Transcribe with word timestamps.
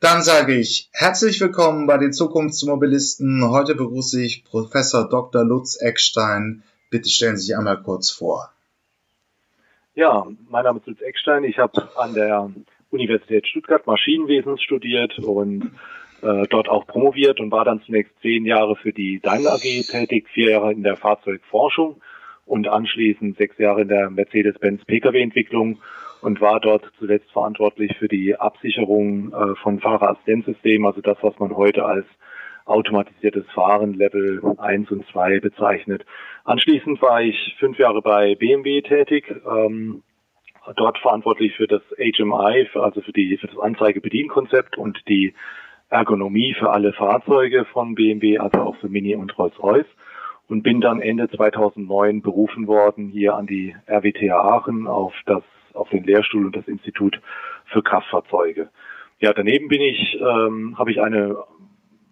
Dann 0.00 0.22
sage 0.22 0.54
ich 0.54 0.88
herzlich 0.92 1.40
willkommen 1.40 1.88
bei 1.88 1.98
den 1.98 2.12
Zukunftsmobilisten. 2.12 3.50
Heute 3.50 3.74
begrüße 3.74 4.22
ich 4.22 4.44
Professor 4.44 5.08
Dr. 5.08 5.44
Lutz 5.44 5.76
Eckstein. 5.82 6.62
Bitte 6.88 7.10
stellen 7.10 7.36
Sie 7.36 7.46
sich 7.46 7.56
einmal 7.56 7.82
kurz 7.82 8.08
vor. 8.08 8.52
Ja, 9.96 10.24
mein 10.48 10.62
Name 10.62 10.78
ist 10.78 10.86
Lutz 10.86 11.00
Eckstein. 11.00 11.42
Ich 11.42 11.58
habe 11.58 11.88
an 11.96 12.14
der 12.14 12.48
Universität 12.90 13.48
Stuttgart 13.48 13.88
Maschinenwesen 13.88 14.56
studiert 14.58 15.18
und 15.18 15.72
äh, 16.22 16.46
dort 16.48 16.68
auch 16.68 16.86
promoviert 16.86 17.40
und 17.40 17.50
war 17.50 17.64
dann 17.64 17.82
zunächst 17.82 18.12
zehn 18.22 18.46
Jahre 18.46 18.76
für 18.76 18.92
die 18.92 19.18
Daimler 19.20 19.54
AG 19.54 19.82
tätig, 19.90 20.28
vier 20.32 20.52
Jahre 20.52 20.70
in 20.70 20.84
der 20.84 20.96
Fahrzeugforschung 20.96 22.00
und 22.46 22.68
anschließend 22.68 23.36
sechs 23.36 23.58
Jahre 23.58 23.82
in 23.82 23.88
der 23.88 24.10
Mercedes-Benz 24.10 24.84
Pkw-Entwicklung 24.84 25.80
und 26.20 26.40
war 26.40 26.60
dort 26.60 26.90
zuletzt 26.98 27.30
verantwortlich 27.32 27.96
für 27.98 28.08
die 28.08 28.36
Absicherung 28.36 29.32
äh, 29.32 29.54
von 29.62 29.80
Fahrerassistenzsystemen, 29.80 30.86
also 30.86 31.00
das, 31.00 31.18
was 31.22 31.38
man 31.38 31.56
heute 31.56 31.84
als 31.84 32.06
automatisiertes 32.64 33.46
Fahren 33.54 33.94
Level 33.94 34.42
1 34.58 34.90
und 34.90 35.06
2 35.06 35.40
bezeichnet. 35.40 36.04
Anschließend 36.44 37.00
war 37.00 37.22
ich 37.22 37.56
fünf 37.58 37.78
Jahre 37.78 38.02
bei 38.02 38.34
BMW 38.34 38.82
tätig, 38.82 39.24
ähm, 39.46 40.02
dort 40.76 40.98
verantwortlich 40.98 41.54
für 41.56 41.66
das 41.66 41.82
HMI, 41.96 42.68
also 42.74 43.00
für, 43.00 43.12
die, 43.12 43.38
für 43.38 43.46
das 43.46 43.58
Anzeigebedienkonzept 43.58 44.76
und 44.76 44.98
die 45.08 45.34
Ergonomie 45.88 46.54
für 46.58 46.70
alle 46.70 46.92
Fahrzeuge 46.92 47.64
von 47.72 47.94
BMW, 47.94 48.38
also 48.38 48.60
auch 48.60 48.76
für 48.76 48.88
Mini 48.88 49.14
und 49.14 49.36
Rolls-Royce 49.38 49.86
und 50.48 50.62
bin 50.62 50.80
dann 50.80 51.00
Ende 51.00 51.28
2009 51.30 52.22
berufen 52.22 52.66
worden 52.66 53.08
hier 53.08 53.34
an 53.34 53.46
die 53.46 53.74
RWTH 53.86 54.32
Aachen 54.32 54.86
auf 54.86 55.14
das 55.26 55.42
auf 55.78 55.88
den 55.90 56.04
Lehrstuhl 56.04 56.46
und 56.46 56.56
das 56.56 56.68
Institut 56.68 57.20
für 57.66 57.82
Kraftfahrzeuge. 57.82 58.68
Ja, 59.20 59.32
daneben 59.32 59.68
bin 59.68 59.80
ich 59.80 60.18
ähm, 60.20 60.78
habe 60.78 60.90
ich 60.90 61.00
eine 61.00 61.36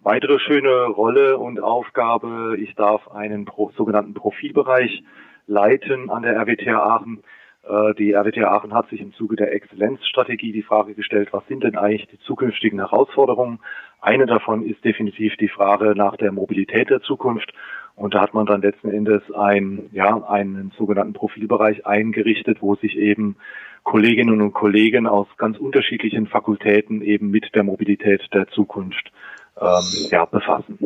weitere 0.03 0.39
schöne 0.39 0.85
Rolle 0.85 1.37
und 1.37 1.59
Aufgabe. 1.59 2.57
Ich 2.59 2.75
darf 2.75 3.09
einen 3.11 3.45
Pro, 3.45 3.71
sogenannten 3.75 4.13
Profilbereich 4.13 5.03
leiten 5.47 6.09
an 6.09 6.23
der 6.23 6.35
RWTH 6.37 6.75
Aachen. 6.75 7.23
Äh, 7.67 7.93
die 7.95 8.13
RWTH 8.13 8.45
Aachen 8.45 8.73
hat 8.73 8.89
sich 8.89 9.01
im 9.01 9.13
Zuge 9.13 9.35
der 9.35 9.53
Exzellenzstrategie 9.53 10.51
die 10.51 10.63
Frage 10.63 10.93
gestellt, 10.93 11.29
was 11.31 11.45
sind 11.47 11.63
denn 11.63 11.77
eigentlich 11.77 12.07
die 12.07 12.19
zukünftigen 12.19 12.79
Herausforderungen? 12.79 13.59
Eine 13.99 14.25
davon 14.25 14.65
ist 14.65 14.83
definitiv 14.85 15.35
die 15.37 15.49
Frage 15.49 15.93
nach 15.95 16.15
der 16.17 16.31
Mobilität 16.31 16.89
der 16.89 17.01
Zukunft. 17.01 17.53
Und 17.97 18.13
da 18.13 18.21
hat 18.21 18.35
man 18.35 18.45
dann 18.45 18.61
letzten 18.61 18.91
Endes 18.91 19.23
ein, 19.35 19.89
ja, 19.91 20.23
einen 20.29 20.71
sogenannten 20.77 21.13
Profilbereich 21.13 21.87
eingerichtet, 21.87 22.61
wo 22.61 22.75
sich 22.75 22.95
eben 22.95 23.37
Kolleginnen 23.83 24.39
und 24.39 24.53
Kollegen 24.53 25.07
aus 25.07 25.27
ganz 25.37 25.57
unterschiedlichen 25.57 26.27
Fakultäten 26.27 27.01
eben 27.01 27.31
mit 27.31 27.55
der 27.55 27.63
Mobilität 27.63 28.21
der 28.31 28.47
Zukunft 28.49 29.11
ähm, 29.59 30.09
ja, 30.11 30.25
befassen. 30.25 30.77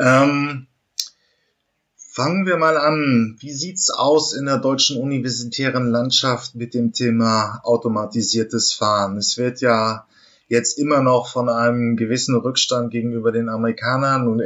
Ähm, 0.00 0.66
fangen 1.96 2.46
wir 2.46 2.58
mal 2.58 2.76
an. 2.76 3.36
Wie 3.40 3.52
sieht's 3.52 3.90
aus 3.90 4.36
in 4.36 4.46
der 4.46 4.58
deutschen 4.58 5.02
universitären 5.02 5.90
Landschaft 5.90 6.54
mit 6.54 6.74
dem 6.74 6.92
Thema 6.92 7.60
automatisiertes 7.64 8.72
Fahren? 8.72 9.16
Es 9.16 9.36
wird 9.36 9.60
ja 9.62 10.06
jetzt 10.48 10.78
immer 10.78 11.02
noch 11.02 11.28
von 11.28 11.48
einem 11.48 11.96
gewissen 11.96 12.36
Rückstand 12.36 12.90
gegenüber 12.90 13.32
den 13.32 13.48
Amerikanern 13.48 14.28
und 14.28 14.42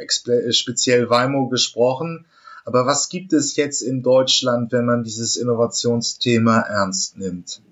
speziell 0.51 1.11
Waymo 1.11 1.49
gesprochen. 1.49 2.27
Aber 2.65 2.87
was 2.87 3.09
gibt 3.09 3.33
es 3.33 3.57
jetzt 3.57 3.81
in 3.81 4.03
Deutschland, 4.03 4.73
wenn 4.73 4.85
man 4.85 5.03
dieses 5.03 5.37
Innovationsthema 5.37 6.61
ernst 6.61 7.17
nimmt? 7.17 7.63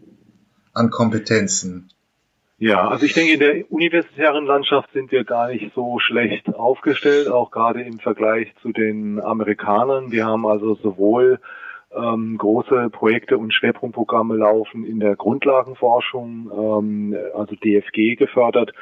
An 0.72 0.90
Kompetenzen? 0.90 1.90
Ja, 2.58 2.88
also 2.88 3.04
ich 3.04 3.12
denke, 3.12 3.34
in 3.34 3.40
der 3.40 3.70
universitären 3.70 4.46
Landschaft 4.46 4.90
sind 4.94 5.12
wir 5.12 5.24
gar 5.24 5.48
nicht 5.48 5.74
so 5.74 5.98
schlecht 5.98 6.48
aufgestellt, 6.54 7.28
auch 7.28 7.50
gerade 7.50 7.82
im 7.82 7.98
Vergleich 7.98 8.54
zu 8.62 8.72
den 8.72 9.20
Amerikanern. 9.20 10.10
Wir 10.10 10.24
haben 10.24 10.46
also 10.46 10.74
sowohl 10.76 11.38
ähm, 11.96 12.36
große 12.38 12.90
Projekte 12.90 13.38
und 13.38 13.52
Schwerpunktprogramme 13.52 14.36
laufen 14.36 14.84
in 14.84 15.00
der 15.00 15.16
Grundlagenforschung, 15.16 16.50
ähm, 16.52 17.16
also 17.34 17.54
DFG 17.56 18.16
gefördert, 18.16 18.72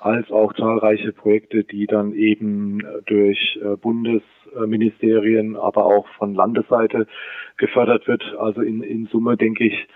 als 0.00 0.30
auch 0.30 0.52
zahlreiche 0.52 1.12
Projekte, 1.12 1.64
die 1.64 1.86
dann 1.86 2.12
eben 2.12 2.82
durch 3.06 3.58
äh, 3.62 3.76
Bundesministerien, 3.76 5.56
aber 5.56 5.86
auch 5.86 6.06
von 6.18 6.34
Landesseite 6.34 7.06
gefördert 7.56 8.06
wird. 8.06 8.22
Also 8.38 8.60
in, 8.60 8.82
in 8.82 9.06
Summe 9.06 9.36
denke 9.36 9.64
ich, 9.64 9.88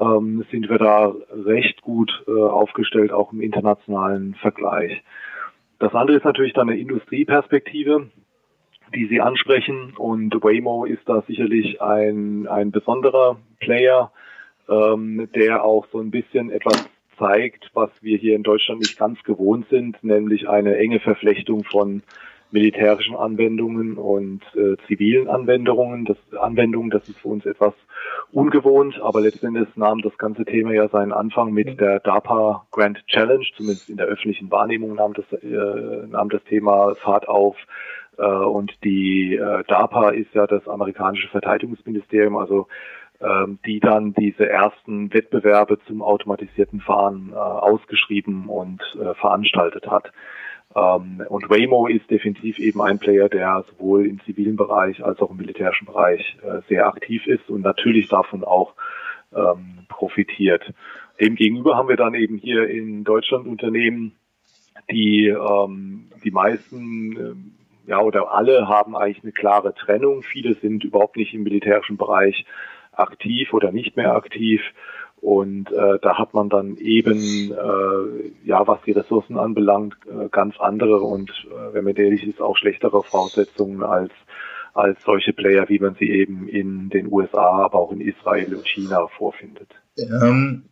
ähm, 0.00 0.44
sind 0.50 0.68
wir 0.70 0.78
da 0.78 1.12
recht 1.32 1.82
gut 1.82 2.24
äh, 2.28 2.30
aufgestellt, 2.30 3.12
auch 3.12 3.32
im 3.32 3.40
internationalen 3.40 4.34
Vergleich. 4.34 5.02
Das 5.78 5.94
andere 5.94 6.16
ist 6.16 6.24
natürlich 6.24 6.52
dann 6.52 6.68
eine 6.68 6.78
Industrieperspektive 6.78 8.10
die 8.94 9.06
Sie 9.06 9.20
ansprechen. 9.20 9.94
Und 9.96 10.34
Waymo 10.42 10.84
ist 10.84 11.08
da 11.08 11.22
sicherlich 11.22 11.80
ein, 11.80 12.46
ein 12.46 12.70
besonderer 12.70 13.38
Player, 13.60 14.12
ähm, 14.68 15.28
der 15.34 15.64
auch 15.64 15.86
so 15.92 16.00
ein 16.00 16.10
bisschen 16.10 16.50
etwas 16.50 16.88
zeigt, 17.18 17.70
was 17.74 17.90
wir 18.00 18.16
hier 18.16 18.36
in 18.36 18.42
Deutschland 18.42 18.80
nicht 18.80 18.98
ganz 18.98 19.22
gewohnt 19.24 19.66
sind, 19.70 20.02
nämlich 20.02 20.48
eine 20.48 20.76
enge 20.76 21.00
Verflechtung 21.00 21.64
von 21.64 22.02
militärischen 22.50 23.14
Anwendungen 23.14 23.98
und 23.98 24.42
äh, 24.54 24.76
zivilen 24.86 25.28
Anwendungen. 25.28 26.04
Das, 26.04 26.16
Anwendungen, 26.40 26.90
das 26.90 27.06
ist 27.08 27.18
für 27.18 27.28
uns 27.28 27.44
etwas 27.44 27.74
ungewohnt, 28.32 29.00
aber 29.00 29.20
letztendlich 29.20 29.68
nahm 29.76 30.00
das 30.00 30.16
ganze 30.16 30.44
Thema 30.44 30.72
ja 30.72 30.88
seinen 30.88 31.12
Anfang 31.12 31.52
mit 31.52 31.80
der 31.80 32.00
DARPA 32.00 32.66
Grand 32.70 33.06
Challenge, 33.06 33.44
zumindest 33.56 33.90
in 33.90 33.96
der 33.96 34.06
öffentlichen 34.06 34.50
Wahrnehmung 34.50 34.94
nahm 34.94 35.12
das, 35.12 35.30
äh, 35.42 36.06
nahm 36.06 36.30
das 36.30 36.42
Thema 36.44 36.94
Fahrt 36.94 37.28
auf 37.28 37.56
und 38.22 38.72
die 38.84 39.36
äh, 39.36 39.62
DARPA 39.68 40.10
ist 40.10 40.34
ja 40.34 40.46
das 40.46 40.66
amerikanische 40.66 41.28
Verteidigungsministerium, 41.28 42.36
also 42.36 42.66
ähm, 43.20 43.58
die 43.64 43.80
dann 43.80 44.12
diese 44.14 44.48
ersten 44.48 45.12
Wettbewerbe 45.12 45.78
zum 45.86 46.02
automatisierten 46.02 46.80
Fahren 46.80 47.30
äh, 47.32 47.36
ausgeschrieben 47.36 48.48
und 48.48 48.82
veranstaltet 49.20 49.86
hat. 49.88 50.12
Ähm, 50.74 51.22
und 51.28 51.48
Waymo 51.48 51.86
ist 51.86 52.10
definitiv 52.10 52.58
eben 52.58 52.80
ein 52.80 52.98
Player, 52.98 53.28
der 53.28 53.64
sowohl 53.70 54.06
im 54.06 54.20
zivilen 54.24 54.56
Bereich 54.56 55.04
als 55.04 55.20
auch 55.20 55.30
im 55.30 55.36
militärischen 55.36 55.86
Bereich 55.86 56.36
sehr 56.68 56.86
aktiv 56.86 57.26
ist 57.26 57.48
und 57.48 57.62
natürlich 57.62 58.08
davon 58.08 58.44
auch 58.44 58.74
ähm, 59.34 59.86
profitiert. 59.88 60.72
Demgegenüber 61.20 61.76
haben 61.76 61.88
wir 61.88 61.96
dann 61.96 62.14
eben 62.14 62.36
hier 62.36 62.68
in 62.68 63.04
Deutschland 63.04 63.46
Unternehmen, 63.46 64.12
die 64.90 65.34
die 66.24 66.30
meisten 66.30 67.57
ja, 67.88 68.00
oder 68.02 68.32
alle 68.32 68.68
haben 68.68 68.94
eigentlich 68.94 69.24
eine 69.24 69.32
klare 69.32 69.74
Trennung. 69.74 70.22
Viele 70.22 70.54
sind 70.56 70.84
überhaupt 70.84 71.16
nicht 71.16 71.32
im 71.32 71.42
militärischen 71.42 71.96
Bereich 71.96 72.44
aktiv 72.92 73.54
oder 73.54 73.72
nicht 73.72 73.96
mehr 73.96 74.14
aktiv. 74.14 74.60
Und 75.22 75.72
äh, 75.72 75.98
da 76.00 76.18
hat 76.18 76.34
man 76.34 76.50
dann 76.50 76.76
eben, 76.76 77.50
äh, 77.50 78.46
ja, 78.46 78.66
was 78.68 78.80
die 78.82 78.92
Ressourcen 78.92 79.38
anbelangt, 79.38 79.96
äh, 80.06 80.28
ganz 80.28 80.60
andere 80.60 81.00
und, 81.00 81.30
äh, 81.50 81.74
wenn 81.74 81.84
man 81.84 81.96
ehrlich 81.96 82.26
ist, 82.26 82.42
auch 82.42 82.56
schlechtere 82.58 83.02
Voraussetzungen 83.02 83.82
als, 83.82 84.12
als 84.74 85.02
solche 85.02 85.32
Player, 85.32 85.68
wie 85.68 85.78
man 85.78 85.94
sie 85.94 86.10
eben 86.10 86.46
in 86.46 86.90
den 86.90 87.10
USA, 87.10 87.64
aber 87.64 87.78
auch 87.78 87.90
in 87.90 88.02
Israel 88.02 88.54
und 88.54 88.68
China 88.68 89.08
vorfindet. 89.08 89.70
Ähm, 89.98 90.64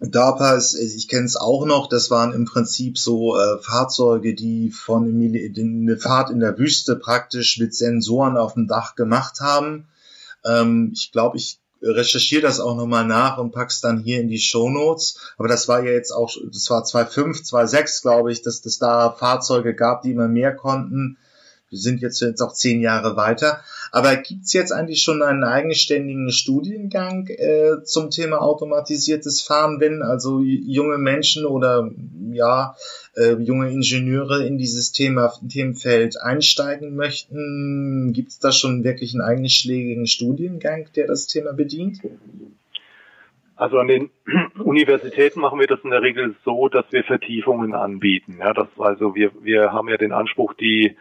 DARPA 0.00 0.54
ist, 0.54 0.74
ich 0.74 1.08
kenne 1.08 1.24
es 1.24 1.36
auch 1.36 1.64
noch, 1.64 1.88
das 1.88 2.10
waren 2.10 2.34
im 2.34 2.44
Prinzip 2.44 2.98
so 2.98 3.38
äh, 3.38 3.58
Fahrzeuge, 3.62 4.34
die 4.34 4.70
von 4.70 5.04
eine 5.04 5.96
Fahrt 5.96 6.30
in 6.30 6.40
der 6.40 6.58
Wüste 6.58 6.96
praktisch 6.96 7.58
mit 7.58 7.74
Sensoren 7.74 8.36
auf 8.36 8.54
dem 8.54 8.68
Dach 8.68 8.94
gemacht 8.94 9.40
haben. 9.40 9.88
Ähm, 10.44 10.90
ich 10.92 11.12
glaube, 11.12 11.38
ich 11.38 11.58
recherchiere 11.82 12.42
das 12.42 12.60
auch 12.60 12.76
nochmal 12.76 13.06
nach 13.06 13.38
und 13.38 13.52
pack's 13.52 13.80
dann 13.80 13.98
hier 13.98 14.20
in 14.20 14.28
die 14.28 14.38
Show 14.38 14.68
Notes. 14.68 15.18
Aber 15.38 15.48
das 15.48 15.68
war 15.68 15.82
ja 15.82 15.92
jetzt 15.92 16.12
auch, 16.12 16.30
das 16.52 16.68
war 16.70 16.84
2.5, 16.84 17.48
2.6, 17.48 18.02
glaube 18.02 18.32
ich, 18.32 18.42
dass 18.42 18.64
es 18.64 18.78
da 18.78 19.10
Fahrzeuge 19.10 19.74
gab, 19.74 20.02
die 20.02 20.12
immer 20.12 20.28
mehr 20.28 20.54
konnten. 20.54 21.16
Wir 21.70 21.78
sind 21.78 22.00
jetzt, 22.00 22.20
jetzt 22.20 22.42
auch 22.42 22.52
zehn 22.52 22.80
Jahre 22.80 23.16
weiter. 23.16 23.60
Aber 23.96 24.14
gibt's 24.16 24.52
jetzt 24.52 24.72
eigentlich 24.72 25.00
schon 25.00 25.22
einen 25.22 25.42
eigenständigen 25.42 26.30
Studiengang 26.30 27.28
äh, 27.28 27.82
zum 27.82 28.10
Thema 28.10 28.42
automatisiertes 28.42 29.40
Fahren, 29.40 29.80
wenn 29.80 30.02
also 30.02 30.40
junge 30.40 30.98
Menschen 30.98 31.46
oder 31.46 31.90
ja 32.30 32.76
äh, 33.16 33.36
junge 33.36 33.70
Ingenieure 33.70 34.46
in 34.46 34.58
dieses 34.58 34.92
Thema 34.92 35.32
Themenfeld 35.48 36.20
einsteigen 36.20 36.94
möchten? 36.94 38.12
Gibt's 38.12 38.38
da 38.38 38.52
schon 38.52 38.84
wirklich 38.84 39.14
einen 39.14 39.22
eigenschlägigen 39.22 40.06
Studiengang, 40.06 40.88
der 40.94 41.06
das 41.06 41.26
Thema 41.26 41.54
bedient? 41.54 42.02
Also 43.56 43.78
an 43.78 43.88
den 43.88 44.10
Universitäten 44.62 45.40
machen 45.40 45.58
wir 45.58 45.68
das 45.68 45.80
in 45.84 45.88
der 45.88 46.02
Regel 46.02 46.36
so, 46.44 46.68
dass 46.68 46.84
wir 46.90 47.02
Vertiefungen 47.02 47.74
anbieten. 47.74 48.36
Ja, 48.40 48.52
das 48.52 48.68
also 48.76 49.14
wir 49.14 49.30
wir 49.40 49.72
haben 49.72 49.88
ja 49.88 49.96
den 49.96 50.12
Anspruch, 50.12 50.52
die 50.52 50.98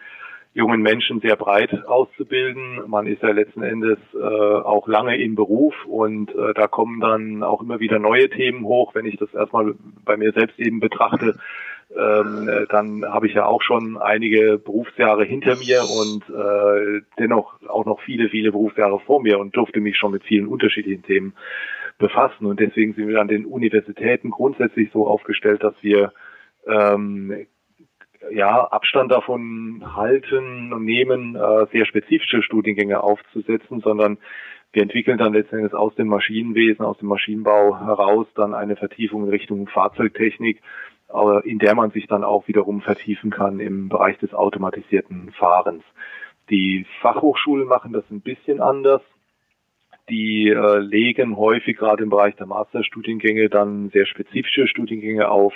jungen 0.56 0.82
Menschen 0.82 1.20
sehr 1.20 1.36
breit 1.36 1.86
auszubilden. 1.86 2.84
Man 2.88 3.08
ist 3.08 3.22
ja 3.22 3.32
letzten 3.32 3.62
Endes 3.62 4.00
äh, 4.14 4.18
auch 4.18 4.88
lange 4.88 5.22
im 5.22 5.36
Beruf 5.36 5.76
und 5.86 6.34
äh, 6.34 6.54
da 6.54 6.68
kommen 6.68 7.02
dann 7.02 7.44
auch 7.44 7.62
immer 7.62 7.82
wieder 7.82 8.00
neue 8.00 8.30
Themen 8.30 8.64
hoch. 8.64 8.96
Wenn 8.96 9.06
ich 9.06 9.18
das 9.18 9.34
erstmal 9.34 9.76
bei 10.06 10.16
mir 10.16 10.32
selbst 10.32 10.58
eben 10.58 10.80
betrachte, 10.80 11.38
ähm, 11.94 12.48
äh, 12.48 12.68
dann 12.70 13.04
habe 13.04 13.28
ich 13.28 13.34
ja 13.34 13.46
auch 13.46 13.62
schon 13.62 13.98
einige 13.98 14.58
Berufsjahre 14.58 15.26
hinter 15.26 15.58
mir 15.58 15.82
und 15.84 16.24
äh, 16.34 17.02
dennoch 17.20 17.60
auch 17.68 17.86
noch 17.86 18.00
viele, 18.00 18.30
viele 18.30 18.54
Berufsjahre 18.54 19.02
vor 19.02 19.22
mir 19.22 19.40
und 19.40 19.58
durfte 19.58 19.82
mich 19.82 19.98
schon 19.98 20.14
mit 20.14 20.24
vielen 20.24 20.48
unterschiedlichen 20.48 21.04
Themen 21.04 21.34
befassen. 21.98 22.46
Und 22.46 22.62
deswegen 22.62 22.94
sind 22.94 23.10
wir 23.10 23.20
an 23.20 23.28
den 23.28 23.46
Universitäten 23.46 24.32
grundsätzlich 24.32 24.90
so 24.94 25.06
aufgestellt, 25.06 25.64
dass 25.64 25.76
wir 25.82 26.14
ähm, 26.66 27.46
ja, 28.32 28.66
Abstand 28.66 29.12
davon 29.12 29.84
halten 29.96 30.74
und 30.74 30.86
nehmen, 30.86 31.36
äh, 31.36 31.66
sehr 31.72 31.86
spezifische 31.86 32.42
Studiengänge 32.42 33.02
aufzusetzen, 33.02 33.82
sondern 33.82 34.18
wir 34.74 34.84
entwickeln 34.84 35.18
dann 35.18 35.34
letztendlich 35.34 35.74
aus 35.74 35.96
dem 35.96 36.08
Maschinenwesen, 36.08 36.84
aus 36.84 36.98
dem 36.98 37.08
Maschinenbau 37.08 37.80
heraus 37.80 38.28
dann 38.36 38.54
eine 38.54 38.76
Vertiefung 38.76 39.24
in 39.24 39.30
Richtung 39.30 39.68
Fahrzeugtechnik, 39.68 40.62
in 41.44 41.60
der 41.60 41.76
man 41.76 41.92
sich 41.92 42.08
dann 42.08 42.26
auch 42.26 42.48
wiederum 42.50 42.82
vertiefen 42.82 43.30
kann 43.32 43.62
im 43.62 43.88
Bereich 43.88 44.18
des 44.18 44.34
automatisierten 44.34 45.32
Fahrens. 45.32 45.84
Die 46.50 46.86
Fachhochschulen 47.00 47.68
machen 47.68 47.94
das 47.94 48.04
ein 48.12 48.20
bisschen 48.20 48.60
anders 48.60 49.02
die 50.10 50.50
äh, 50.50 50.78
legen 50.80 51.38
häufig 51.38 51.78
gerade 51.78 52.04
im 52.04 52.10
Bereich 52.10 52.36
der 52.36 52.46
Masterstudiengänge 52.46 53.50
dann 53.50 53.90
sehr 53.90 54.06
spezifische 54.06 54.68
Studiengänge 54.68 55.30
auf. 55.30 55.54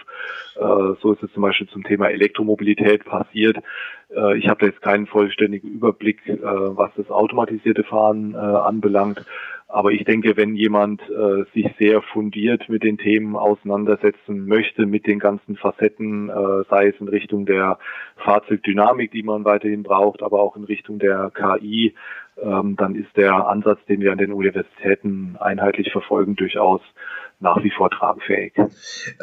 Äh, 0.55 0.95
so 1.01 1.13
ist 1.13 1.23
es 1.23 1.31
zum 1.33 1.43
Beispiel 1.43 1.67
zum 1.67 1.83
Thema 1.83 2.09
Elektromobilität 2.09 3.05
passiert. 3.05 3.57
Äh, 4.15 4.37
ich 4.37 4.47
habe 4.47 4.61
da 4.61 4.65
jetzt 4.67 4.81
keinen 4.81 5.07
vollständigen 5.07 5.69
Überblick, 5.69 6.27
äh, 6.27 6.37
was 6.41 6.91
das 6.95 7.11
automatisierte 7.11 7.83
Fahren 7.83 8.33
äh, 8.33 8.37
anbelangt. 8.37 9.23
Aber 9.71 9.91
ich 9.91 10.03
denke, 10.03 10.35
wenn 10.35 10.55
jemand 10.55 10.99
äh, 11.09 11.43
sich 11.53 11.67
sehr 11.77 12.01
fundiert 12.01 12.67
mit 12.69 12.81
den 12.81 12.97
Themen 12.97 13.35
auseinandersetzen 13.35 14.47
möchte, 14.47 14.87
mit 14.87 15.05
den 15.05 15.19
ganzen 15.19 15.57
Facetten, 15.57 16.29
äh, 16.29 16.63
sei 16.71 16.87
es 16.87 16.99
in 16.99 17.07
Richtung 17.07 17.45
der 17.45 17.77
Fahrzeugdynamik, 18.17 19.11
die 19.11 19.21
man 19.21 19.45
weiterhin 19.45 19.83
braucht, 19.83 20.23
aber 20.23 20.41
auch 20.41 20.55
in 20.55 20.63
Richtung 20.63 20.97
der 20.97 21.31
KI, 21.35 21.93
ähm, 22.41 22.77
dann 22.77 22.95
ist 22.95 23.15
der 23.15 23.47
Ansatz, 23.47 23.77
den 23.87 24.01
wir 24.01 24.11
an 24.11 24.17
den 24.17 24.33
Universitäten 24.33 25.37
einheitlich 25.39 25.91
verfolgen, 25.91 26.35
durchaus 26.35 26.81
nach 27.39 27.63
wie 27.63 27.69
vor 27.69 27.91
tragfähig. 27.91 28.53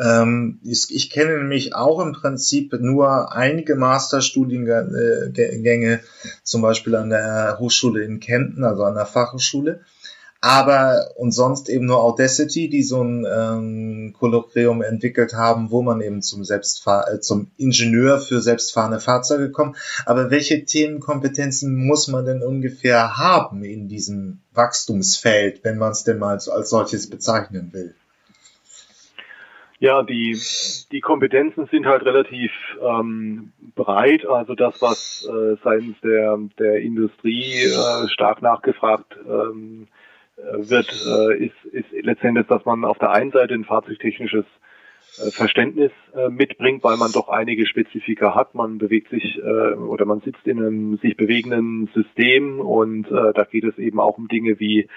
Ähm, 0.03 0.61
ich, 0.63 0.87
ich, 0.91 1.11
kenne 1.11 1.39
nämlich 1.39 1.75
auch 1.75 1.99
im 2.01 2.13
Prinzip 2.13 2.73
nur 2.79 3.35
einige 3.35 3.75
Masterstudiengänge, 3.75 6.01
zum 6.45 6.63
Beispiel 6.63 6.95
an 6.95 7.11
der 7.11 7.57
Hochschule 7.59 8.05
in 8.05 8.21
Kempten, 8.21 8.63
also 8.63 8.85
an 8.85 8.95
der 8.95 9.07
Fachhochschule 9.07 9.81
aber 10.47 11.11
und 11.17 11.33
sonst 11.33 11.69
eben 11.69 11.87
nur 11.87 11.99
Audacity, 11.99 12.69
die 12.69 12.85
so 12.85 13.03
ein 13.03 13.27
ähm, 13.29 14.15
Kolloquium 14.17 14.81
entwickelt 14.81 15.35
haben, 15.35 15.73
wo 15.73 15.83
man 15.83 16.01
eben 16.01 16.23
zum 16.23 16.45
Selbstfahr 16.45 17.13
äh, 17.13 17.21
zum 17.21 17.51
Ingenieur 17.57 18.21
für 18.21 18.41
selbstfahrende 18.41 19.01
Fahrzeuge 19.01 19.51
kommt. 19.51 19.77
Aber 20.07 20.31
welche 20.31 20.65
Themenkompetenzen 20.65 21.75
muss 21.75 22.07
man 22.07 22.27
denn 22.27 22.45
ungefähr 22.45 23.17
haben 23.19 23.65
in 23.65 23.89
diesem 23.89 24.39
Wachstumsfeld, 24.55 25.65
wenn 25.65 25.79
man 25.79 25.91
es 25.91 26.05
denn 26.05 26.21
mal 26.21 26.35
als 26.35 26.71
solches 26.71 27.11
bezeichnen 27.11 27.73
will? 27.73 27.97
Ja, 29.81 30.05
die, 30.05 30.41
die 30.93 31.01
Kompetenzen 31.01 31.67
sind 31.73 31.87
halt 31.87 32.05
relativ 32.05 32.53
ähm, 32.81 33.53
breit. 33.75 34.25
Also 34.27 34.55
das, 34.55 34.81
was 34.81 35.29
äh, 35.29 35.57
seitens 35.65 35.97
der, 36.03 36.39
der 36.59 36.81
Industrie 36.81 37.65
äh, 37.65 38.09
stark 38.09 38.43
nachgefragt 38.43 39.19
ähm, 39.29 39.89
wird, 40.37 40.93
äh, 41.07 41.47
ist, 41.47 41.65
ist 41.73 41.87
letztendlich, 42.05 42.47
dass 42.47 42.65
man 42.65 42.85
auf 42.85 42.99
der 42.99 43.11
einen 43.11 43.33
Seite 43.33 43.55
ein 43.55 43.65
fahrzeugtechnisches 43.65 44.45
äh, 45.19 45.31
Verständnis 45.31 45.93
äh, 46.15 46.29
mitbringt, 46.29 46.85
weil 46.85 46.97
man 46.97 47.13
doch 47.13 47.29
einige 47.29 47.67
Spezifika 47.67 48.35
hat. 48.35 48.55
Man 48.55 48.79
bewegt 48.79 49.11
sich 49.11 49.43
oder 49.43 50.05
man 50.05 50.21
sitzt 50.21 50.47
in 50.47 50.59
einem 50.59 50.99
sich 50.99 51.17
bewegenden 51.17 51.89
System 51.95 52.61
und 52.61 53.11
da 53.11 53.45
geht 53.45 53.65
es 53.65 53.79
eben 53.79 54.01
auch 54.01 54.19
um 54.19 54.29
Dinge 54.29 54.59
wie 54.59 54.89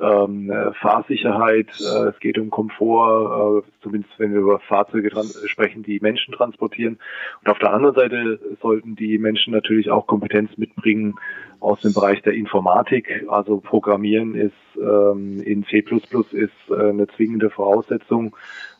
ähm, 0.00 0.50
äh, 0.50 0.72
Fahrsicherheit, 0.74 1.68
äh, 1.80 2.08
es 2.08 2.18
geht 2.20 2.38
um 2.38 2.50
Komfort, 2.50 3.64
äh, 3.64 3.70
zumindest 3.82 4.18
wenn 4.18 4.32
wir 4.32 4.40
über 4.40 4.60
Fahrzeuge 4.60 5.10
sprechen, 5.46 5.82
die 5.82 5.98
Menschen 6.00 6.34
transportieren. 6.34 6.98
Und 7.40 7.50
auf 7.50 7.58
der 7.58 7.72
anderen 7.72 7.94
Seite 7.94 8.38
sollten 8.60 8.96
die 8.96 9.18
Menschen 9.18 9.52
natürlich 9.52 9.90
auch 9.90 10.06
Kompetenz 10.06 10.56
mitbringen 10.56 11.16
aus 11.60 11.80
dem 11.80 11.92
Bereich 11.92 12.22
der 12.22 12.34
Informatik. 12.34 13.26
Also 13.28 13.58
Programmieren 13.58 14.34
ist 14.34 14.52
ähm, 14.76 15.42
in 15.42 15.64
C++ 15.64 15.78
ist 15.78 16.52
äh, 16.70 16.74
eine 16.74 17.06
zwingende 17.08 17.50
Voraussetzung. 17.50 18.36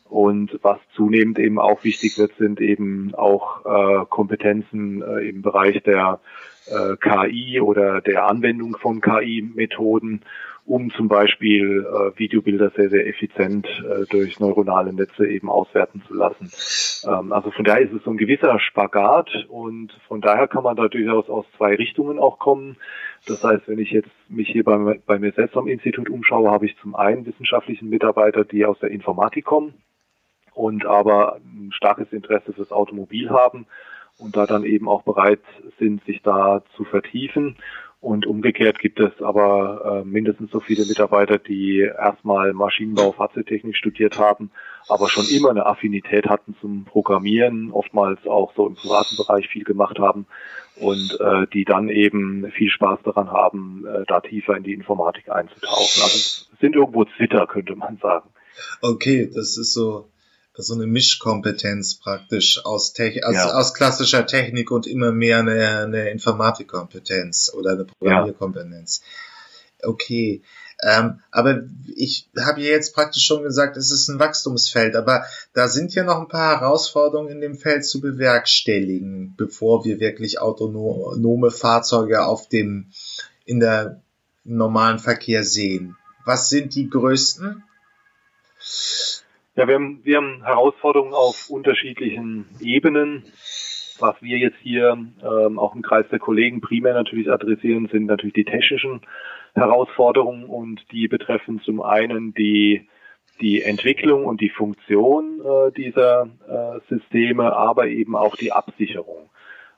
Und 0.09 0.59
was 0.63 0.79
zunehmend 0.95 1.39
eben 1.39 1.59
auch 1.59 1.85
wichtig 1.85 2.19
wird, 2.19 2.33
sind 2.39 2.61
eben 2.61 3.15
auch 3.15 3.65
äh, 3.65 4.07
Kompetenzen 4.09 5.03
äh, 5.03 5.29
im 5.29 5.43
Bereich 5.43 5.83
der 5.83 6.21
äh, 6.67 6.97
KI 6.97 7.61
oder 7.61 8.01
der 8.01 8.27
Anwendung 8.27 8.77
von 8.77 9.01
KI-Methoden 9.01 10.23
um 10.69 10.91
zum 10.91 11.09
Beispiel 11.09 11.87
äh, 11.87 12.19
Videobilder 12.19 12.71
sehr, 12.77 12.91
sehr 12.91 13.07
effizient 13.07 13.67
äh, 13.67 14.05
durch 14.11 14.39
neuronale 14.39 14.93
Netze 14.93 15.27
eben 15.27 15.49
auswerten 15.49 16.03
zu 16.07 16.15
lassen. 16.15 16.51
Ähm, 17.09 17.33
also 17.33 17.51
von 17.51 17.65
daher 17.65 17.81
ist 17.81 17.95
es 17.95 18.05
so 18.05 18.11
ein 18.11 18.19
gewisser 18.19 18.61
Spagat 18.61 19.47
und 19.49 19.93
von 20.07 20.21
daher 20.21 20.47
kann 20.47 20.63
man 20.63 20.77
da 20.77 20.89
durchaus 20.89 21.31
aus 21.31 21.47
zwei 21.57 21.75
Richtungen 21.75 22.19
auch 22.19 22.39
kommen. 22.39 22.77
Das 23.27 23.43
heißt, 23.43 23.67
wenn 23.67 23.79
ich 23.79 23.91
jetzt 23.91 24.11
mich 24.29 24.49
hier 24.49 24.63
bei, 24.63 25.01
bei 25.07 25.19
mir 25.19 25.33
selbst 25.33 25.57
am 25.57 25.69
Institut 25.69 26.11
umschaue, 26.11 26.51
habe 26.51 26.67
ich 26.67 26.77
zum 26.83 26.95
einen 26.95 27.25
wissenschaftlichen 27.25 27.89
Mitarbeiter, 27.89 28.45
die 28.45 28.67
aus 28.67 28.79
der 28.79 28.91
Informatik 28.91 29.47
kommen 29.47 29.73
und 30.59 30.85
aber 30.87 31.37
ein 31.37 31.71
starkes 31.73 32.13
Interesse 32.13 32.53
fürs 32.53 32.73
Automobil 32.73 33.31
haben 33.31 33.67
und 34.19 34.37
da 34.37 34.45
dann 34.45 34.65
eben 34.65 34.89
auch 34.89 35.03
bereit 35.03 35.41
sind, 35.79 36.05
sich 36.05 36.21
da 36.23 36.63
zu 36.77 36.85
vertiefen. 36.85 37.57
Und 38.01 38.27
umgekehrt 38.27 38.79
gibt 38.79 39.01
es 39.01 39.23
aber 39.23 40.03
äh, 40.03 40.05
mindestens 40.05 40.51
so 40.51 40.61
viele 40.61 40.85
Mitarbeiter, 40.87 41.39
die 41.39 41.81
erstmal 41.81 42.53
Maschinenbau, 42.53 43.13
Fahrzeugtechnik 43.13 43.77
studiert 43.77 44.19
haben, 44.19 44.51
aber 44.89 45.09
schon 45.09 45.27
immer 45.29 45.51
eine 45.51 45.67
Affinität 45.67 46.27
hatten 46.27 46.57
zum 46.61 46.85
Programmieren, 46.85 47.71
oftmals 47.73 48.25
auch 48.27 48.53
so 48.57 48.67
im 48.67 48.75
privaten 48.75 49.17
Bereich 49.17 49.49
viel 49.49 49.65
gemacht 49.65 49.99
haben 49.99 50.27
und 50.77 51.19
äh, 51.21 51.47
die 51.53 51.65
dann 51.65 51.89
eben 51.89 52.51
viel 52.53 52.71
Spaß 52.71 53.01
daran 53.05 53.31
haben, 53.31 53.85
äh, 53.87 54.05
da 54.07 54.21
tiefer 54.21 54.57
in 54.57 54.63
die 54.65 54.75
Informatik 54.75 55.29
einzutauchen. 55.29 56.03
Also 56.03 56.47
sind 56.61 56.75
irgendwo 56.75 57.05
Zitter, 57.17 57.47
könnte 57.47 57.75
man 57.77 57.99
sagen. 57.99 58.29
Okay, 58.83 59.29
das 59.33 59.57
ist 59.57 59.73
so 59.73 60.09
so 60.63 60.75
eine 60.75 60.87
Mischkompetenz 60.87 61.95
praktisch 61.95 62.65
aus, 62.65 62.93
Tech 62.93 63.25
aus, 63.25 63.35
ja. 63.35 63.53
aus 63.53 63.75
klassischer 63.75 64.27
Technik 64.27 64.71
und 64.71 64.87
immer 64.87 65.13
mehr 65.13 65.39
eine, 65.39 65.79
eine 65.85 66.11
Informatikkompetenz 66.11 67.53
oder 67.55 67.73
eine 67.73 67.85
Programmierkompetenz. 67.85 69.03
Ja. 69.81 69.89
Okay. 69.89 70.43
Ähm, 70.81 71.21
aber 71.33 71.65
ich 71.97 72.29
habe 72.39 72.61
ja 72.61 72.69
jetzt 72.69 72.95
praktisch 72.95 73.25
schon 73.25 73.43
gesagt, 73.43 73.77
es 73.77 73.91
ist 73.91 74.09
ein 74.09 74.21
Wachstumsfeld, 74.21 74.95
aber 74.95 75.25
da 75.53 75.67
sind 75.67 75.93
ja 75.95 76.05
noch 76.05 76.21
ein 76.21 76.29
paar 76.29 76.61
Herausforderungen 76.61 77.31
in 77.31 77.41
dem 77.41 77.57
Feld 77.57 77.85
zu 77.85 78.01
bewerkstelligen, 78.01 79.35
bevor 79.37 79.85
wir 79.85 79.99
wirklich 79.99 80.41
autonome 80.41 81.51
Fahrzeuge 81.51 82.25
auf 82.25 82.49
dem 82.49 82.93
in 83.45 83.59
der 83.59 84.01
normalen 84.45 85.01
Verkehr 85.01 85.43
sehen. 85.45 85.97
Was 86.25 86.49
sind 86.49 86.75
die 86.75 86.89
größten? 86.89 87.65
Ja, 89.59 89.67
wir 89.67 89.75
haben, 89.75 89.99
wir 90.05 90.19
haben 90.19 90.45
Herausforderungen 90.45 91.15
auf 91.15 91.51
unterschiedlichen 91.51 92.47
Ebenen. 92.61 93.25
Was 93.99 94.15
wir 94.23 94.39
jetzt 94.39 94.59
hier 94.63 94.93
ähm, 94.93 95.59
auch 95.59 95.75
im 95.75 95.83
Kreis 95.83 96.07
der 96.13 96.21
Kollegen 96.21 96.61
primär 96.61 96.95
natürlich 96.95 97.29
adressieren, 97.29 97.89
sind 97.91 98.07
natürlich 98.07 98.35
die 98.35 98.45
technischen 98.45 99.01
Herausforderungen 99.57 100.45
und 100.45 100.81
die 100.93 101.09
betreffen 101.09 101.61
zum 101.65 101.83
einen 101.83 102.35
die 102.35 102.87
die 103.41 103.63
Entwicklung 103.63 104.27
und 104.27 104.41
die 104.41 104.51
Funktion 104.51 105.41
äh, 105.45 105.73
dieser 105.73 106.29
äh, 106.49 106.79
Systeme, 106.89 107.53
aber 107.53 107.89
eben 107.89 108.15
auch 108.15 108.37
die 108.37 108.53
Absicherung. 108.53 109.29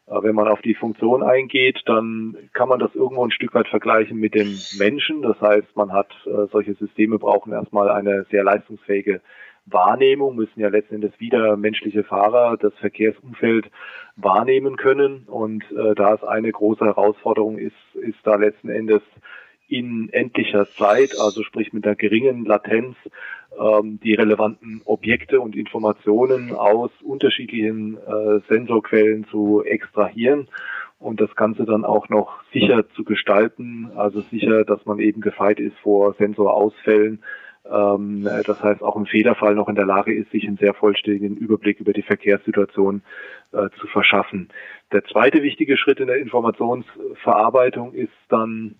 Äh, 0.07 0.23
wenn 0.23 0.35
man 0.35 0.49
auf 0.49 0.61
die 0.61 0.75
Funktion 0.75 1.23
eingeht, 1.23 1.81
dann 1.87 2.37
kann 2.53 2.69
man 2.69 2.81
das 2.81 2.95
irgendwo 2.95 3.25
ein 3.25 3.31
Stück 3.31 3.55
weit 3.55 3.69
vergleichen 3.69 4.19
mit 4.19 4.35
dem 4.35 4.59
Menschen. 4.79 5.23
Das 5.23 5.41
heißt, 5.41 5.75
man 5.75 5.91
hat 5.93 6.11
äh, 6.27 6.49
solche 6.53 6.75
Systeme 6.75 7.19
brauchen 7.19 7.55
erstmal 7.55 7.89
eine 7.89 8.27
sehr 8.31 8.45
leistungsfähige 8.45 9.23
Wahrnehmung 9.67 10.37
müssen 10.37 10.61
ja 10.61 10.69
letzten 10.69 10.97
Endes 10.97 11.13
wieder 11.19 11.57
menschliche 11.57 12.05
Fahrer 12.05 12.57
das 12.57 12.75
Verkehrsumfeld 12.75 13.71
wahrnehmen 14.17 14.77
können. 14.77 15.25
Und 15.27 15.65
äh, 15.73 15.95
da 15.95 16.15
es 16.15 16.25
eine 16.25 16.51
große 16.51 16.85
Herausforderung 16.85 17.59
ist, 17.59 17.77
ist 17.95 18.19
da 18.25 18.37
letzten 18.37 18.69
Endes 18.69 19.03
in 19.69 20.09
endlicher 20.13 20.69
Zeit, 20.71 21.13
also 21.21 21.45
sprich 21.45 21.73
mit 21.73 21.87
einer 21.87 21.95
geringen 21.95 22.45
Latenz, 22.45 22.97
ähm, 23.59 24.01
die 24.03 24.15
relevanten 24.15 24.83
Objekte 24.85 25.41
und 25.41 25.55
Informationen 25.55 26.53
aus 26.53 26.91
unterschiedlichen 27.03 27.97
äh, 27.97 28.41
Sensorquellen 28.49 29.27
zu 29.31 29.63
extrahieren 29.63 30.49
und 30.99 31.21
das 31.21 31.35
Ganze 31.35 31.65
dann 31.65 31.85
auch 31.85 32.09
noch 32.09 32.43
sicher 32.53 32.89
zu 32.91 33.05
gestalten, 33.05 33.91
also 33.97 34.21
sicher, 34.21 34.65
dass 34.65 34.85
man 34.87 34.99
eben 34.99 35.21
gefeit 35.21 35.59
ist 35.59 35.77
vor 35.79 36.15
Sensorausfällen. 36.15 37.23
Ähm, 37.71 38.29
das 38.47 38.63
heißt, 38.63 38.83
auch 38.83 38.97
im 38.97 39.07
Fehlerfall 39.07 39.55
noch 39.55 39.69
in 39.69 39.75
der 39.75 39.87
Lage 39.87 40.15
ist, 40.15 40.31
sich 40.31 40.47
einen 40.47 40.57
sehr 40.57 40.75
vollständigen 40.75 41.37
Überblick 41.37 41.81
über 41.81 41.93
die 41.93 42.03
Verkehrssituation 42.03 43.03
äh, 43.53 43.69
zu 43.79 43.87
verschaffen. 43.87 44.49
Der 44.93 45.05
zweite 45.05 45.43
wichtige 45.43 45.77
Schritt 45.77 46.01
in 46.01 46.09
der 46.09 46.19
Informationsverarbeitung 46.19 47.93
ist 47.93 48.13
dann, 48.29 48.77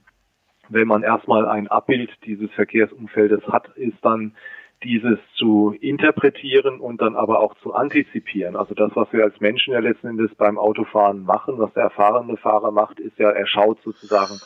wenn 0.69 0.89
man 0.89 1.03
erstmal 1.03 1.47
ein 1.47 1.69
Abbild 1.69 2.11
dieses 2.25 2.51
Verkehrsumfeldes 2.53 3.47
hat, 3.49 3.69
ist 3.77 3.99
dann 4.03 4.35
dieses 4.83 5.19
zu 5.35 5.77
interpretieren 5.79 6.81
und 6.81 7.03
dann 7.03 7.15
aber 7.15 7.41
auch 7.41 7.55
zu 7.57 7.75
antizipieren. 7.75 8.57
Also 8.57 8.75
das, 8.75 8.91
was 8.95 9.13
wir 9.13 9.25
als 9.25 9.39
Menschen 9.41 9.75
ja 9.75 9.81
letzten 9.81 10.09
Endes 10.09 10.35
beim 10.37 10.59
Autofahren 10.59 11.23
machen, 11.23 11.59
was 11.59 11.73
der 11.75 11.85
erfahrene 11.85 12.37
Fahrer 12.39 12.71
macht, 12.71 12.99
ist 12.99 13.19
ja, 13.19 13.31
er 13.31 13.47
schaut 13.47 13.81
sozusagen 13.83 14.41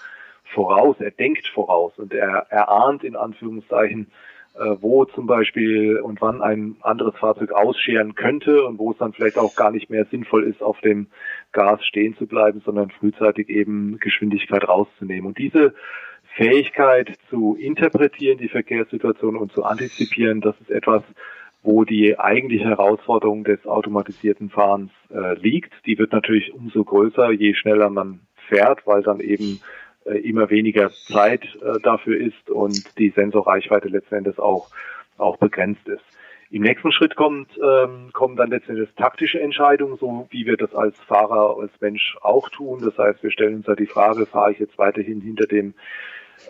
voraus, 0.53 0.97
er 0.99 1.13
denkt 1.13 1.47
voraus 1.55 1.93
und 1.99 2.13
er, 2.13 2.47
er 2.51 2.69
ahnt 2.69 3.05
in 3.05 3.17
Anführungszeichen, 3.17 4.11
wo 4.55 5.05
zum 5.05 5.27
Beispiel 5.27 5.99
und 5.99 6.21
wann 6.21 6.41
ein 6.41 6.77
anderes 6.81 7.17
Fahrzeug 7.17 7.53
ausscheren 7.53 8.15
könnte 8.15 8.65
und 8.65 8.79
wo 8.79 8.93
es 8.93 8.99
dann 8.99 9.13
vielleicht 9.13 9.37
auch 9.37 9.57
gar 9.57 9.73
nicht 9.73 9.91
mehr 9.91 10.05
sinnvoll 10.07 10.45
ist, 10.45 10.63
auf 10.63 10.81
dem 10.81 11.09
Gas 11.53 11.85
stehen 11.85 12.17
zu 12.17 12.27
bleiben, 12.27 12.63
sondern 12.65 12.91
frühzeitig 12.91 13.49
eben 13.49 13.99
Geschwindigkeit 13.99 14.69
rauszunehmen. 14.69 15.27
Und 15.27 15.39
diese 15.39 15.75
Fähigkeit 16.37 17.17
zu 17.31 17.57
interpretieren, 17.59 18.39
die 18.39 18.49
Verkehrssituation 18.49 19.37
und 19.37 19.53
zu 19.53 19.65
antizipieren, 19.65 20.41
das 20.41 20.55
ist 20.61 20.71
etwas, 20.71 21.03
wo 21.63 21.85
die 21.85 22.19
eigentliche 22.19 22.67
Herausforderung 22.69 23.43
des 23.43 23.67
automatisierten 23.67 24.51
Fahrens 24.51 24.91
äh, 25.11 25.35
liegt. 25.39 25.73
Die 25.87 25.99
wird 25.99 26.13
natürlich 26.13 26.53
umso 26.53 26.85
größer, 26.85 27.31
je 27.33 27.55
schneller 27.55 27.89
man 27.89 28.21
fährt, 28.49 28.87
weil 28.87 29.03
dann 29.03 29.21
eben 29.21 29.55
äh, 29.55 29.84
immer 30.11 30.51
weniger 30.51 30.91
Zeit 30.91 31.45
äh, 31.45 31.81
dafür 31.83 32.21
ist 32.21 32.51
und 32.51 32.99
die 32.99 33.11
Sensorreichweite 33.11 33.89
letzten 33.89 34.17
Endes 34.17 34.39
auch, 34.39 34.71
auch 35.19 35.37
begrenzt 35.37 35.87
ist. 35.89 36.05
Im 36.51 36.63
nächsten 36.63 36.93
Schritt 36.93 37.17
kommt, 37.17 37.51
ähm, 37.59 38.11
kommen 38.13 38.37
dann 38.37 38.51
letztendlich 38.51 38.89
taktische 38.97 39.41
Entscheidungen, 39.41 39.97
so 39.97 40.29
wie 40.31 40.47
wir 40.47 40.57
das 40.57 40.75
als 40.75 40.97
Fahrer, 41.01 41.59
als 41.59 41.73
Mensch 41.81 42.17
auch 42.21 42.49
tun. 42.49 42.81
Das 42.85 42.97
heißt, 42.97 43.23
wir 43.23 43.33
stellen 43.33 43.57
uns 43.57 43.67
ja 43.67 43.75
die 43.75 43.87
Frage, 43.87 44.27
fahre 44.27 44.53
ich 44.53 44.59
jetzt 44.61 44.79
weiterhin 44.79 45.21
hinter 45.21 45.47
dem 45.47 45.75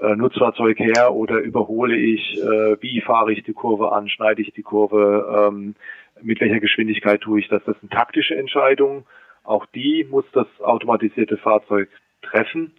äh, 0.02 0.14
Nutzfahrzeug 0.14 0.78
her 0.78 1.14
oder 1.14 1.38
überhole 1.38 1.96
ich, 1.96 2.36
äh, 2.36 2.76
wie 2.82 3.00
fahre 3.00 3.32
ich 3.32 3.44
die 3.44 3.52
Kurve 3.52 3.92
an, 3.92 4.08
schneide 4.08 4.42
ich 4.42 4.52
die 4.52 4.62
Kurve, 4.62 5.48
ähm, 5.48 5.74
mit 6.20 6.40
welcher 6.40 6.60
Geschwindigkeit 6.60 7.20
tue 7.20 7.40
ich 7.40 7.48
das. 7.48 7.62
Das 7.64 7.78
sind 7.80 7.92
taktische 7.92 8.34
Entscheidungen. 8.34 9.04
Auch 9.42 9.66
die 9.66 10.06
muss 10.10 10.24
das 10.32 10.46
automatisierte 10.60 11.36
Fahrzeug 11.36 11.88
treffen. 12.22 12.72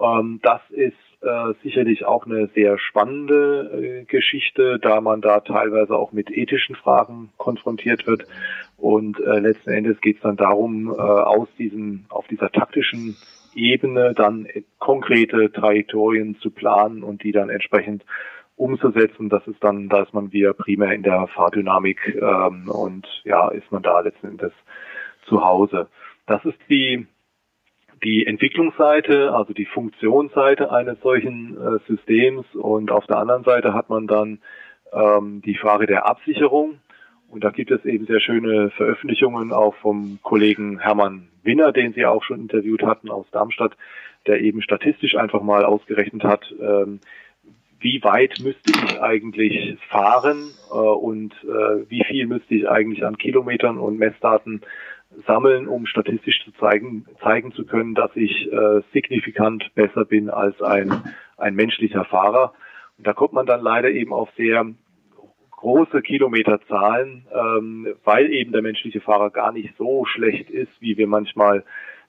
Ähm, 0.00 0.40
das 0.42 0.60
ist 0.70 0.94
äh, 1.22 1.54
sicherlich 1.62 2.04
auch 2.04 2.26
eine 2.26 2.48
sehr 2.48 2.78
spannende 2.78 3.70
äh, 3.72 4.04
Geschichte, 4.04 4.78
da 4.78 5.00
man 5.00 5.20
da 5.20 5.40
teilweise 5.40 5.96
auch 5.96 6.12
mit 6.12 6.30
ethischen 6.30 6.76
Fragen 6.76 7.30
konfrontiert 7.36 8.06
wird. 8.06 8.26
Und 8.76 9.18
äh, 9.20 9.38
letzten 9.38 9.70
Endes 9.70 10.00
geht 10.00 10.16
es 10.16 10.22
dann 10.22 10.36
darum, 10.36 10.90
äh, 10.90 11.00
aus 11.00 11.48
diesen, 11.58 12.06
auf 12.10 12.26
dieser 12.28 12.50
taktischen 12.50 13.16
Ebene 13.54 14.12
dann 14.14 14.46
konkrete 14.78 15.50
Trajektorien 15.50 16.36
zu 16.40 16.50
planen 16.50 17.02
und 17.02 17.22
die 17.22 17.32
dann 17.32 17.48
entsprechend 17.48 18.04
umzusetzen. 18.56 19.30
Das 19.30 19.46
ist 19.46 19.62
dann, 19.64 19.88
da 19.88 20.02
ist 20.02 20.12
man 20.12 20.32
wieder 20.32 20.52
primär 20.52 20.92
in 20.92 21.02
der 21.02 21.26
Fahrdynamik 21.28 22.18
ähm, 22.20 22.68
und 22.68 23.06
ja, 23.24 23.48
ist 23.48 23.70
man 23.72 23.82
da 23.82 24.00
letzten 24.00 24.28
Endes 24.28 24.52
zu 25.26 25.42
Hause. 25.42 25.88
Das 26.26 26.44
ist 26.44 26.58
die 26.68 27.06
die 28.02 28.26
Entwicklungsseite, 28.26 29.32
also 29.32 29.52
die 29.52 29.64
Funktionsseite 29.64 30.70
eines 30.70 31.00
solchen 31.00 31.56
äh, 31.56 31.78
Systems 31.86 32.46
und 32.54 32.90
auf 32.90 33.06
der 33.06 33.18
anderen 33.18 33.44
Seite 33.44 33.74
hat 33.74 33.88
man 33.88 34.06
dann 34.06 34.38
ähm, 34.92 35.42
die 35.44 35.56
Frage 35.56 35.86
der 35.86 36.06
Absicherung. 36.06 36.78
Und 37.28 37.42
da 37.42 37.50
gibt 37.50 37.70
es 37.70 37.84
eben 37.84 38.06
sehr 38.06 38.20
schöne 38.20 38.70
Veröffentlichungen 38.70 39.52
auch 39.52 39.74
vom 39.76 40.18
Kollegen 40.22 40.78
Hermann 40.78 41.28
Winner, 41.42 41.72
den 41.72 41.92
Sie 41.92 42.06
auch 42.06 42.22
schon 42.22 42.40
interviewt 42.40 42.82
hatten 42.82 43.10
aus 43.10 43.26
Darmstadt, 43.30 43.76
der 44.26 44.40
eben 44.40 44.62
statistisch 44.62 45.16
einfach 45.16 45.42
mal 45.42 45.64
ausgerechnet 45.64 46.24
hat, 46.24 46.54
ähm, 46.60 47.00
wie 47.80 48.02
weit 48.02 48.40
müsste 48.40 48.72
ich 48.72 49.00
eigentlich 49.00 49.78
fahren 49.88 50.50
äh, 50.70 50.74
und 50.74 51.34
äh, 51.44 51.88
wie 51.88 52.04
viel 52.04 52.26
müsste 52.26 52.54
ich 52.54 52.68
eigentlich 52.68 53.04
an 53.04 53.18
Kilometern 53.18 53.78
und 53.78 53.98
Messdaten 53.98 54.62
sammeln, 55.26 55.68
um 55.68 55.86
statistisch 55.86 56.44
zu 56.44 56.52
zeigen, 56.52 57.06
zeigen 57.22 57.52
zu 57.52 57.64
können, 57.64 57.94
dass 57.94 58.10
ich 58.14 58.52
äh, 58.52 58.82
signifikant 58.92 59.74
besser 59.74 60.04
bin 60.04 60.30
als 60.30 60.60
ein, 60.62 60.92
ein 61.36 61.54
menschlicher 61.54 62.04
Fahrer. 62.04 62.52
Und 62.98 63.06
da 63.06 63.12
kommt 63.12 63.32
man 63.32 63.46
dann 63.46 63.60
leider 63.60 63.90
eben 63.90 64.12
auf 64.12 64.28
sehr 64.36 64.66
große 65.52 66.02
Kilometerzahlen, 66.02 67.26
ähm, 67.32 67.94
weil 68.04 68.30
eben 68.32 68.52
der 68.52 68.62
menschliche 68.62 69.00
Fahrer 69.00 69.30
gar 69.30 69.52
nicht 69.52 69.74
so 69.76 70.04
schlecht 70.04 70.50
ist, 70.50 70.70
wie 70.80 70.96
wir 70.96 71.06
manchmal 71.06 71.64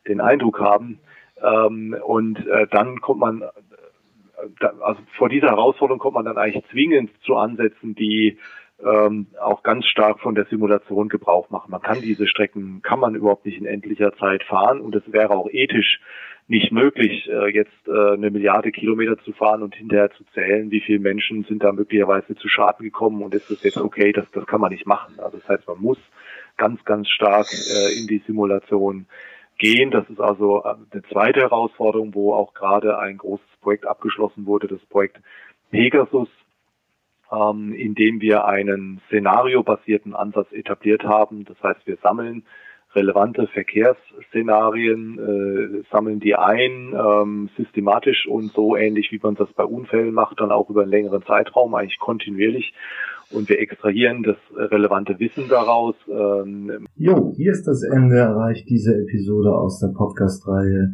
den 0.07 0.21
Eindruck 0.21 0.59
haben. 0.59 0.99
Ähm, 1.41 1.95
und 2.05 2.45
äh, 2.45 2.67
dann 2.69 2.99
kommt 2.99 3.19
man, 3.19 3.41
äh, 3.41 3.47
da, 4.59 4.73
also 4.81 5.01
vor 5.17 5.29
dieser 5.29 5.47
Herausforderung 5.47 5.99
kommt 5.99 6.15
man 6.15 6.25
dann 6.25 6.37
eigentlich 6.37 6.65
zwingend 6.71 7.11
zu 7.23 7.35
Ansätzen, 7.35 7.95
die 7.95 8.37
ähm, 8.83 9.27
auch 9.41 9.63
ganz 9.63 9.85
stark 9.85 10.19
von 10.19 10.35
der 10.35 10.45
Simulation 10.45 11.09
Gebrauch 11.09 11.49
machen. 11.49 11.71
Man 11.71 11.81
kann 11.81 12.01
diese 12.01 12.27
Strecken, 12.27 12.81
kann 12.83 12.99
man 12.99 13.15
überhaupt 13.15 13.45
nicht 13.45 13.57
in 13.57 13.65
endlicher 13.65 14.13
Zeit 14.17 14.43
fahren 14.43 14.81
und 14.81 14.95
es 14.95 15.11
wäre 15.11 15.31
auch 15.31 15.49
ethisch 15.49 15.99
nicht 16.49 16.71
möglich, 16.71 17.27
äh, 17.29 17.53
jetzt 17.53 17.87
äh, 17.87 18.13
eine 18.13 18.31
Milliarde 18.31 18.71
Kilometer 18.71 19.17
zu 19.19 19.33
fahren 19.33 19.63
und 19.63 19.75
hinterher 19.75 20.11
zu 20.11 20.23
zählen, 20.33 20.71
wie 20.71 20.79
viele 20.79 20.99
Menschen 20.99 21.43
sind 21.43 21.63
da 21.63 21.73
möglicherweise 21.73 22.35
zu 22.35 22.47
Schaden 22.47 22.85
gekommen 22.85 23.21
und 23.21 23.33
ist 23.35 23.51
das 23.51 23.63
jetzt 23.63 23.77
okay, 23.77 24.13
das, 24.13 24.25
das 24.31 24.45
kann 24.45 24.61
man 24.61 24.71
nicht 24.71 24.85
machen. 24.85 25.19
Also 25.19 25.37
das 25.37 25.47
heißt, 25.49 25.67
man 25.67 25.81
muss 25.81 25.97
ganz, 26.55 26.83
ganz 26.85 27.09
stark 27.09 27.47
äh, 27.51 27.99
in 27.99 28.07
die 28.07 28.21
Simulation 28.25 29.07
gehen. 29.57 29.91
Das 29.91 30.09
ist 30.09 30.21
also 30.21 30.63
äh, 30.63 30.75
eine 30.91 31.03
zweite 31.11 31.41
Herausforderung, 31.41 32.15
wo 32.15 32.33
auch 32.33 32.53
gerade 32.53 32.97
ein 32.97 33.17
großes 33.17 33.45
Projekt 33.61 33.85
abgeschlossen 33.85 34.45
wurde, 34.45 34.67
das 34.67 34.83
Projekt 34.85 35.19
Pegasus, 35.71 36.29
ähm, 37.31 37.73
in 37.73 37.95
dem 37.95 38.21
wir 38.21 38.45
einen 38.45 39.01
szenariobasierten 39.07 40.15
Ansatz 40.15 40.51
etabliert 40.51 41.03
haben. 41.03 41.45
Das 41.45 41.61
heißt, 41.61 41.85
wir 41.85 41.97
sammeln 42.01 42.43
relevante 42.95 43.47
Verkehrsszenarien, 43.47 45.19
äh, 45.19 45.83
sammeln 45.91 46.19
die 46.19 46.35
ein, 46.35 46.93
ähm, 46.93 47.49
systematisch 47.57 48.27
und 48.27 48.51
so 48.53 48.75
ähnlich, 48.75 49.11
wie 49.11 49.19
man 49.21 49.35
das 49.35 49.51
bei 49.53 49.63
Unfällen 49.63 50.13
macht, 50.13 50.39
dann 50.39 50.51
auch 50.51 50.69
über 50.69 50.81
einen 50.81 50.91
längeren 50.91 51.23
Zeitraum, 51.23 51.75
eigentlich 51.75 51.99
kontinuierlich. 51.99 52.73
Und 53.29 53.49
wir 53.49 53.59
extrahieren 53.59 54.23
das 54.23 54.37
relevante 54.55 55.19
Wissen 55.19 55.49
daraus. 55.49 55.95
Ähm. 56.09 56.87
Jo, 56.95 57.33
hier 57.35 57.51
ist 57.51 57.67
das 57.67 57.83
Ende 57.83 58.15
erreicht 58.15 58.69
diese 58.69 58.95
Episode 58.95 59.53
aus 59.53 59.79
der 59.79 59.89
Podcast-Reihe 59.89 60.93